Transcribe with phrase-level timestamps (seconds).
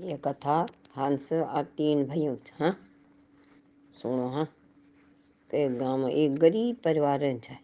[0.00, 0.54] ये कथा
[0.96, 2.70] हंस और तीन भाइयों हाँ?
[4.02, 4.44] सुनो हाँ?
[5.50, 7.58] तो एक गाँव में एक गरीब परिवार है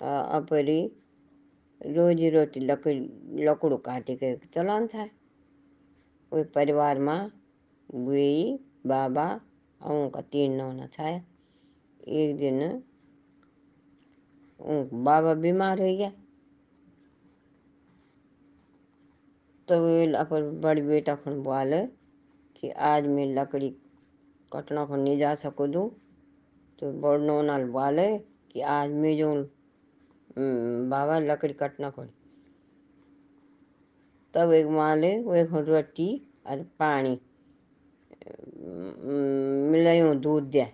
[0.00, 0.80] अपरी
[1.80, 2.98] रोजी रोटी लकड़ी
[3.44, 5.04] लकड़ू काटी के चलान था
[6.32, 7.30] वो परिवार में
[7.94, 9.26] गुई, बाबा
[9.80, 12.82] और उनका तीन नौना था एक दिन
[15.04, 16.12] बाबा बीमार हो गया।
[19.68, 21.80] तो वे अपन बड़ी बेटा खन बोले
[22.56, 23.68] कि आज मैं लकड़ी
[24.52, 25.88] कटना को नहीं जा सको दूँ
[26.78, 28.06] तो बड़ नौनाल बोले
[28.52, 29.34] कि आज मैं जो
[30.90, 32.04] बाबा लकड़ी कटना को
[34.34, 36.08] तब एक माले वो एक रोटी
[36.46, 37.18] और पानी
[39.72, 40.66] मिलायो दूध दिया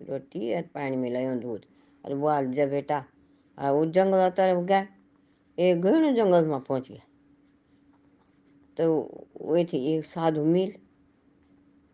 [0.00, 1.64] रोटी और पानी मिलायो दूध।
[2.04, 2.98] और बोल जा बेटा
[3.58, 4.86] वो जंगल तरफ़ गया
[5.58, 7.06] एक घने जंगल में पहुँच गया।
[8.82, 8.90] तो
[9.46, 10.72] वे थे एक साधु मिल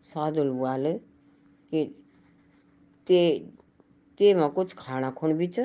[0.03, 1.83] साधु वाले, कि
[3.07, 3.19] ते
[4.19, 5.59] ते में कुछ खाना खोन बीच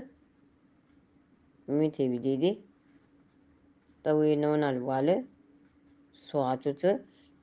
[1.69, 2.51] मीठे भी दे दे।
[4.05, 5.15] तो वे नौनाल वाले
[6.25, 6.93] सोचो च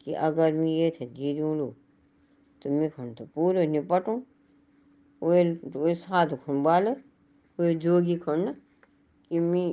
[0.08, 1.72] कि अगर मैं ये थे दे दूँ
[2.62, 4.18] तो मैं खन तो पूरे निपटूँ
[5.22, 5.44] वे
[5.76, 6.92] वे साधु खन वाले,
[7.60, 8.54] वे जोगी खन
[9.32, 9.70] कि मैं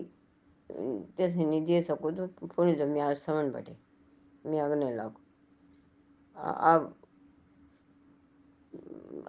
[1.17, 3.77] तैसे नहीं दे सकूँ तो थोड़ी तो मैं समझ बैठे
[4.45, 5.21] अग्नि लागू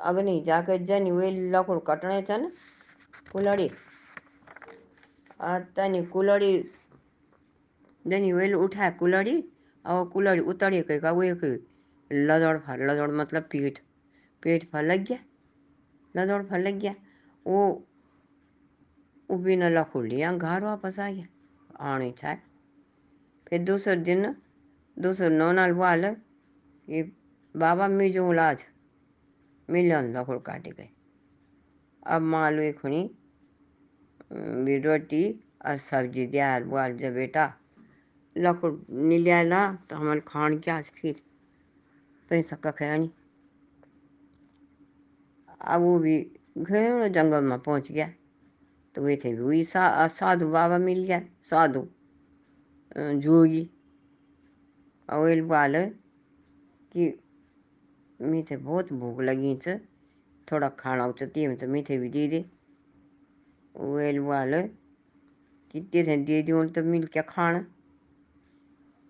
[0.01, 2.49] अग्नि जाके जनी वे लकड़ कटने थे ना,
[3.31, 3.69] कुलड़ी।
[5.41, 6.51] और तनी कुलड़ी,
[8.05, 9.43] जनी वे उठाए कुलड़ी
[9.85, 11.43] और कुलड़ी उतरी के वो एक
[12.11, 13.79] लदड़ फर लदड़ मतलब पेट
[14.43, 15.17] पेट फर लग गया,
[16.15, 16.93] लदड़ फर लग गया।
[17.45, 17.85] वो
[19.29, 21.27] वो बिना लकड़ लिया, घर वापस आ गया,
[21.85, 22.35] आनी था
[23.47, 24.35] फिर दूसरे दिन
[24.99, 26.05] दूसरे नौनाल वाल
[26.87, 27.01] ये
[27.55, 28.63] बाबा मैं जो लाज
[29.69, 30.89] मिलन लकड़ काटे गए।
[32.05, 33.03] अब मालू खुनी
[34.79, 35.23] रोटी
[35.65, 37.45] और सब्ज़ी दिया बोल जब बेटा
[38.35, 41.21] लकड़ नहीं लिया ला तो हमारे खान क्या फिर?
[42.31, 43.09] पैसा कखेनी
[45.61, 46.17] अब वो भी
[46.57, 48.09] घने जंगल में पहुँच गया
[48.95, 51.87] तो वे थे वही सा, साधु बाबा मिल गया साधु
[52.97, 53.69] जोगी।
[55.09, 55.85] और बोले
[56.91, 57.07] कि
[58.19, 59.79] मीठे बहुत भूख लगी च।
[60.47, 62.39] थोड़ा खाना उचती है तो मीठे भी दे दे।
[63.75, 64.61] वेल बोले
[65.73, 67.65] कितने थे दे दूँ तो मिल क्या खाना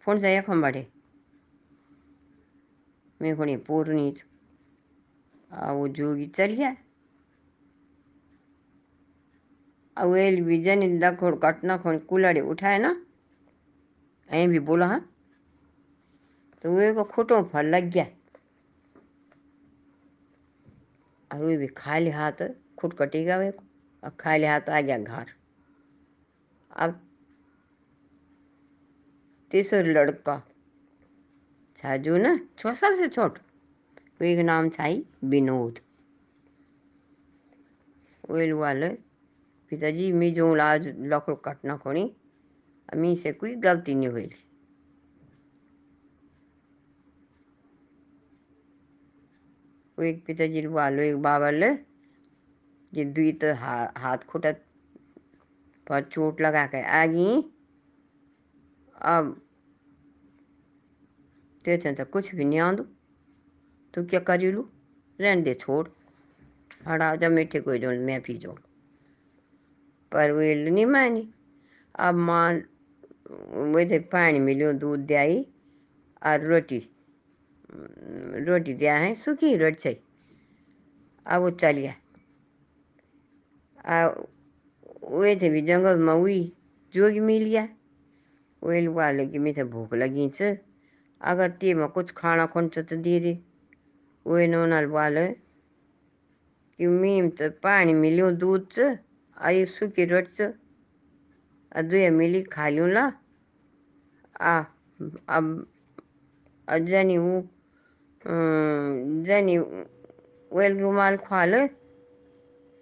[0.04, 0.86] फ़ोन जाए खम बाटे।
[3.22, 4.14] मैं को पूर्णी
[5.52, 6.76] आ वो जोगी चल गया।
[9.98, 12.96] वेल भी जन लखोड़ कटना खोन कुलड़े उठाए ना।
[14.30, 15.00] ऐ भी बोला हाँ।
[16.62, 18.06] तो वे को खुटों फल लग गया।
[21.32, 22.48] और वे भी खाली हाथ
[22.78, 23.64] खुट कटेगा वे को।
[24.04, 25.26] और खाली हाथ आ गया घर।
[26.72, 27.02] अब
[29.52, 30.44] तीसरा लड़का
[31.78, 33.40] छाजू ना, छो सबसे छोट,
[34.20, 35.80] वे का नाम छाई विनोद।
[38.30, 38.90] वेल वाले,
[39.72, 42.16] पिताजी, मैं जो लाज लकड़ कटना खोनी
[42.94, 44.30] अमी से कोई गलती नहीं हुई
[50.04, 51.70] एक पिताजी वालो एक बाबा ले
[52.94, 54.52] ये दुई तो हा, हाथ खुटा
[55.88, 57.42] पर चोट लगा के आ गई
[59.02, 59.42] अब
[61.66, 62.84] तेते तो कुछ भी नहीं आंदू।
[63.94, 64.62] तू क्या करी लू?
[65.20, 65.88] रहने दे छोड़।
[66.88, 68.52] हड़ा जा मीठे कोई जो मैं पी जो
[70.12, 71.28] पर वो नहीं मानी
[72.00, 72.52] अब माँ
[73.74, 75.42] वे पानी मिलियो दूध दियाई
[76.26, 76.80] और रोटी।
[77.70, 80.02] रोटी दिया है, सूखी रोटी चाहिए
[81.26, 81.94] अब वो चल गया
[85.12, 86.42] वे थे भी जंगल में हुई
[86.94, 87.68] जोगी मिल गया।
[88.62, 90.56] वे वाले कि मैं भूख लगी छ
[91.22, 93.38] अगर ते में कुछ खाना खोन तो दे दे।
[94.26, 95.28] वे नौनाल वाले
[96.80, 98.80] कि मीम तो पानी मिलियो दूध च
[99.38, 100.54] और सूखी रोटी च
[101.86, 103.12] दुए मिली खा लूँ ला।
[104.42, 104.64] आ,
[105.30, 105.66] अब
[106.70, 107.42] जनी वो
[108.22, 109.58] जनी,
[110.52, 111.68] वेल रुमाल खाले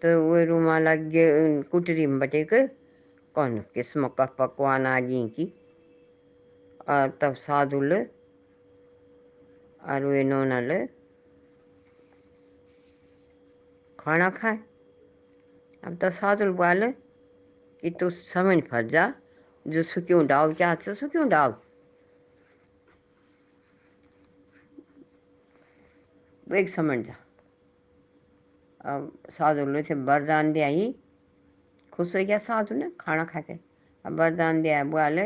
[0.02, 1.26] तो वो रुमाल आगे
[1.72, 2.66] कुटरी में बटे के
[3.36, 5.46] कौन किस्म का पकवान आ गई की?
[6.90, 8.02] और तब साधु ले
[9.82, 10.80] और वे नोना ले
[14.00, 14.60] खाना खाए।
[15.84, 19.14] अब तो साधु बोले कि तू समझ फर जा
[19.66, 21.54] जो सुक्यों डाल क्या सु क्यों डाल
[26.48, 27.16] वेग समझ जा।
[28.86, 30.96] अब साधु लोग थे वरदान दिया ही
[31.94, 33.54] खुश हो गया साधु ने खाना खा के?
[34.06, 35.26] अब वरदान दिया बोले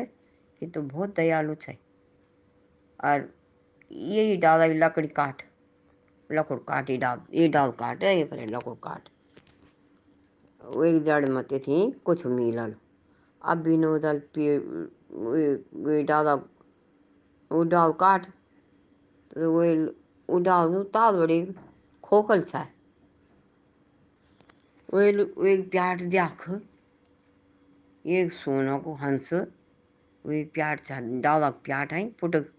[0.61, 1.77] कि तू बहुत दयालु छै।
[2.99, 3.29] और
[3.91, 5.41] यही डाल लकड़ी काट।
[6.29, 9.09] लकड़ काट, ये डाल ये डाल काट, ये पर लकड़ काट।
[10.61, 12.75] एक जड़ मत थी कुछ मिलल
[13.41, 18.25] अब विनोदल पे वे डाला, वो डाल काट
[19.31, 19.73] तो वे
[20.31, 21.41] वो डाल ताल बड़ी
[22.03, 22.67] खोखल सा
[24.89, 25.09] वे
[25.51, 26.49] एक प्याट देख
[28.05, 29.29] एक सोना को हंस
[30.25, 32.51] वे प्याट छा डाला प्याट है पुटक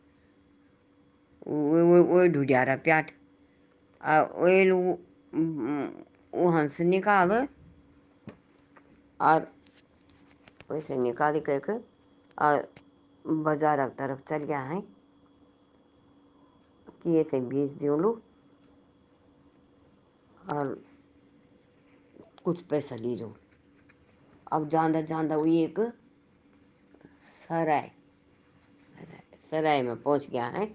[1.47, 3.11] वो ढूढ़ियारा प्याट
[4.01, 4.61] आ वे
[6.55, 7.33] हंस निकाल
[9.21, 9.51] और
[10.71, 11.73] वैसे निकाल करके
[12.39, 12.69] और
[13.25, 14.81] बाज़ार की तरफ़ चल गया है
[17.03, 18.23] किए थे बीस दियो लोग
[20.53, 20.75] और
[22.45, 23.33] कुछ पैसा ली जाओ
[24.53, 25.79] अब जांदा जांदा वो एक
[27.41, 27.91] सराय।
[29.51, 30.67] सराय में पहुँच गया है।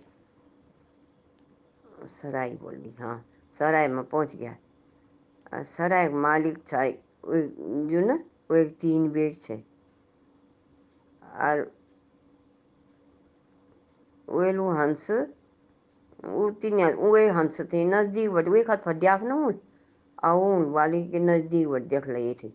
[2.21, 3.15] सराय बोल दी हाँ
[3.53, 8.13] सराय में पहुँच गया सराय मालिक था जो ना,
[8.49, 9.55] वो एक तीन बेड छे
[11.43, 11.71] और
[14.27, 15.07] वेलू हंस
[16.19, 19.51] तीन वे हंस थे, नज़दीक बट वे खात फटियाक न हो
[20.23, 22.47] आउन वाली के नज़दीक बट देख लिए थे।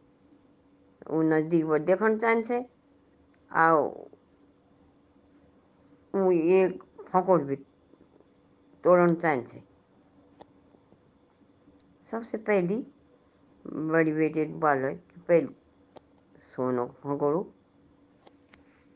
[1.11, 2.65] वो नज़दीक बट देखन चाहन छे
[3.51, 3.89] आओ
[6.15, 7.57] भी
[8.85, 9.63] तोड़न चाहन छे।
[12.09, 12.77] सबसे पहली
[13.65, 14.83] बड़ी बेटे बाल
[15.19, 15.55] पहली
[16.47, 17.47] सोनो फकोड़ू,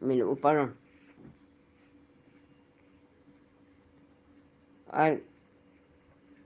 [0.01, 0.65] मिल ऊपर
[4.97, 5.21] और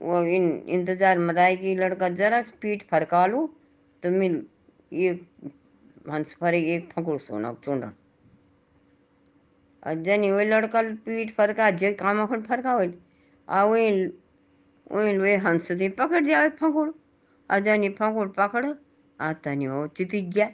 [0.00, 3.48] वो इन, इंतज़ार में रहा कि लड़का जरा पीठ फरका लूँ
[4.02, 4.42] तो मिल,
[4.92, 5.10] ये
[6.10, 7.92] हंस फरे एक फकुड़ सोना चूंडन
[9.82, 12.92] और जनी वो लड़का पीठ फरका, जे काम अखन फरका हो
[13.48, 14.06] आ वही
[14.86, 16.88] वही वे हंस थी पकड़ दिया एक फकुड़।
[17.50, 18.66] और जनी पकड़,
[19.20, 20.48] आ तनी वो चिपक गया।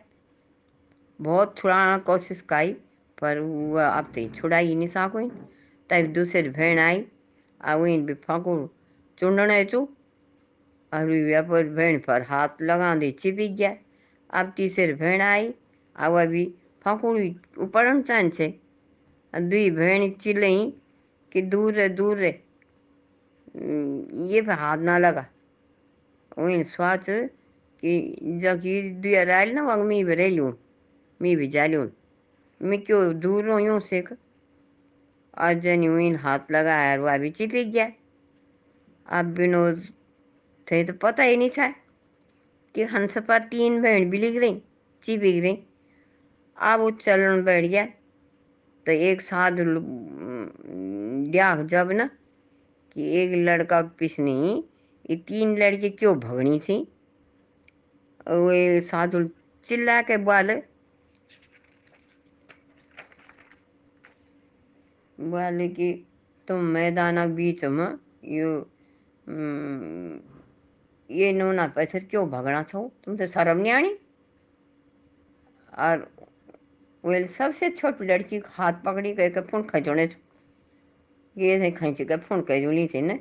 [1.20, 2.72] बहुत छुड़ाना कोशिश काई
[3.18, 5.20] पर वह अब तो छुड़ाई नहीं साको
[5.90, 7.04] तब दूसरी भेड़ आई
[7.66, 8.60] आ वही भी फकुड़
[9.18, 9.80] चुंडने चू
[10.92, 11.06] और
[11.48, 13.74] पर भेड़ पर हाथ लगा दी चिपक गया
[14.30, 15.54] अब तीसरी भेड़ आई
[15.96, 16.44] आ वह भी
[16.86, 18.48] फकुड़ी ऊपर चाँद छे
[19.34, 20.72] दुई भेड़ चिल्लई
[21.32, 22.30] कि दूर रे दूर रे
[24.30, 25.26] ये पे हाथ ना लगा
[26.38, 27.94] वही स्वाच कि
[28.42, 30.52] जकी दुआ राल ना वग मी भी रेलूं
[31.20, 31.86] मी भी जालूं
[32.60, 34.08] मैं क्यों दूर यूँ सेक
[35.36, 37.90] और जनी वही हाथ लगाया और वह भी चिपक गया।
[39.06, 39.82] अब विनोद
[40.66, 41.68] थे तो पता ही नहीं था
[42.74, 44.60] कि हंस पर तीन भेड़ भी लिख रही
[45.02, 45.58] चिपक रही।
[46.56, 47.84] अब वो चलन बैठ गया
[48.86, 49.64] तो एक साधु
[51.26, 52.08] देख जब ना,
[52.92, 54.64] कि एक लड़का पिछनी
[55.10, 56.76] ये तीन लड़के क्यों भगनी थी?
[58.28, 59.28] वे साधु
[59.64, 60.54] चिल्ला के बोले
[65.18, 65.92] कि
[66.48, 68.50] तुम मैदान बीच में यो
[71.10, 72.92] ये नोना पैसर क्यों भगना छो?
[73.04, 73.96] तुमसे शर्म नहीं आनी?
[75.78, 76.08] और
[77.04, 80.08] वेल सबसे छोटी लड़की हाथ पकड़ी कह के फ़ोन खजोड़े
[81.36, 83.18] ये थे खींच के फ़ोन खजोली थी न,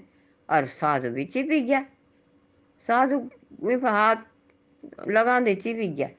[0.50, 1.86] और साधु भी चिपक गया।
[2.80, 3.20] साधु
[3.86, 4.16] हाथ
[5.08, 6.10] लगा दे चिपक गया।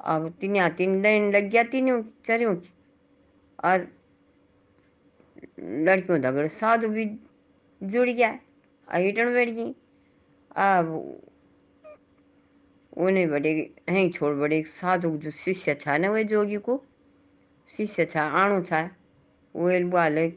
[0.00, 2.70] अब तीन तीन लाइन लग गया तीनों चरियों की।
[3.64, 3.86] और
[5.60, 7.06] लड़कियों दगड़ साधु भी
[7.80, 8.28] जुड़ गया
[8.88, 9.74] हिटन बैठ गई,
[10.56, 11.20] अब
[12.96, 13.52] उन्हें बड़े
[13.90, 16.82] हैं छोड़ बड़े साधु जो शिष्य था ना वे जोगी को,
[17.68, 18.82] शिष्य था, आणु था
[19.54, 20.28] वेल वाले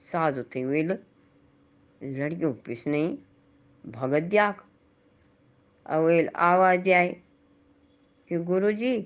[0.00, 0.98] साधु थे वेल
[2.00, 3.16] लड़कियों पिछ नहीं,
[3.84, 4.62] भगत दियाक
[5.86, 7.08] वेल आवाज़ आए
[8.30, 8.98] कि गुरुजी,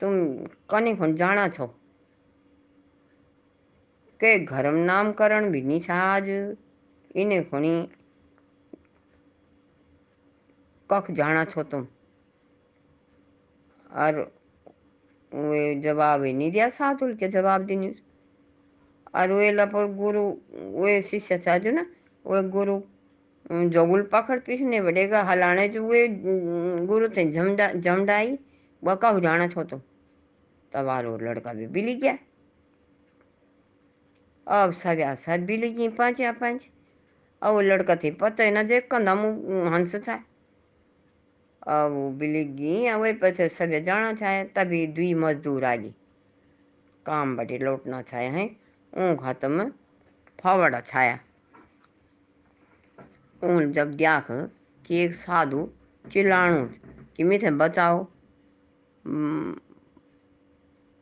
[0.00, 0.12] तुम
[0.70, 1.74] कने खन जाना छो?
[4.22, 6.28] नामकरण भी नहीं था आज
[7.16, 7.88] इन्हें खणी
[10.90, 11.86] कख जाना छो तुम
[13.90, 14.20] और
[15.32, 17.92] वे जवाब ही नहीं दिया साधुल के जवाब देने
[19.14, 20.28] और वे लपर गुरु
[20.82, 21.86] वे शिष्य था जो ना
[22.24, 22.80] वे गुरु
[23.50, 26.06] जोगुल पकड़ पीछने बढ़ेगा हलाने जो वे
[26.86, 28.38] गुरु थे जमडा जमडाई
[28.82, 29.80] वह कह जाना छो तुम
[30.72, 32.16] तबारो लड़का भी बिली गया
[34.46, 36.68] अब सव्या सब बिली गई पाँच या पाँच।
[37.42, 40.20] अब वो लड़का थी पता ही ना, देख कंधा मुँह हंस छाए
[41.68, 45.94] अब वो बिली गई अब वही पछे सबे जाना चाहे, तभी दुई मजदूर आ गई
[47.06, 48.48] काम बटे लौटना छाए हैं
[48.92, 49.70] ऊँ हाथ में
[50.42, 51.18] फावड़ा छाया।
[53.42, 54.26] ऊन जब देख
[54.84, 55.68] कि एक साधु
[56.04, 56.66] चिल्लाणु
[57.16, 58.04] कि मिथे बचाओ।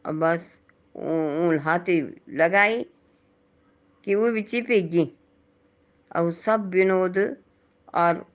[0.05, 0.47] बस
[0.95, 2.01] ऊन हाथी
[2.37, 2.85] लगाई
[4.15, 5.13] वो भी चिपेगी।
[6.17, 7.37] और सब विनोद
[7.95, 8.27] और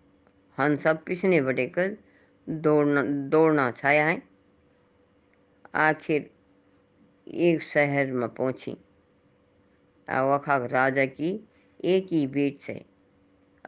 [0.59, 1.97] हंसक पिछने बटे कर
[2.49, 4.23] दौड़ना दौड़ना छाया है।
[5.75, 6.29] आखिर
[7.27, 8.77] एक शहर में पहुँची।
[10.09, 11.49] और वखा राजा की
[11.85, 12.85] एक ही बेट से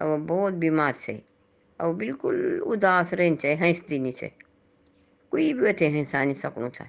[0.02, 1.22] और वो बहुत बीमार से
[1.82, 4.32] और बिल्कुल उदास रहन छे, हंसती नहीं छे।
[5.32, 6.86] कोई भी थे हंसा नहीं सकूँ छे।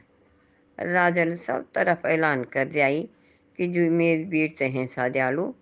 [0.92, 2.86] राजा ने सब तरफ़ ऐलान कर दिया
[3.58, 5.52] कि जो मेरी बेट से हंसा दयालु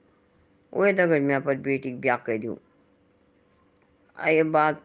[0.72, 2.56] वही दगड़ मैं पर बेटी ब्याह कर दूँ।
[4.16, 4.82] ये बात,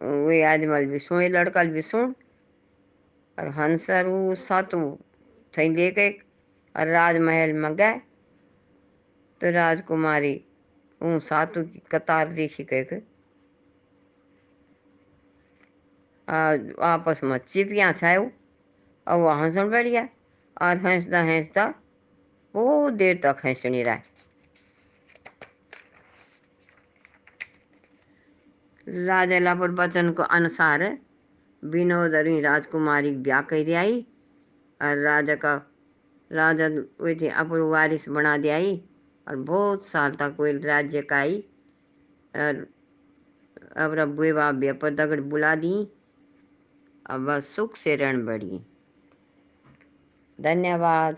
[0.00, 2.14] वे आदमल भी सुन लड़का भी सुन।
[3.38, 4.80] और हंसर, वो सातु
[5.54, 6.10] थी गए।
[6.74, 7.94] और राजमहल में गए।
[9.40, 10.34] तो राजकुमारी
[11.00, 13.00] ऊ सातु की कतार देखी कह
[16.82, 18.30] आपस में चिपिया छायो,
[19.06, 20.08] और वो हंसन बढ़ गया।
[20.56, 21.74] और हंसता हंसता
[22.54, 24.02] बहुत देर तक हंसनी रहा।
[28.86, 30.82] राजा वचन को अनुसार
[31.62, 34.00] विनोद राजकुमारी ब्याह कर आई
[34.80, 35.54] और राजा का
[36.30, 36.68] राजा
[37.00, 38.58] वे थे अपुर वारिस बना दिया
[39.26, 41.38] और बहुत साल तक कोई राज्य का आई
[42.34, 42.66] और
[43.76, 45.72] अब रबुए बाप पर दगड़ बुला दी।
[47.06, 48.60] अब बस सुख से रण बढ़ी
[50.40, 51.08] धन्यवाद।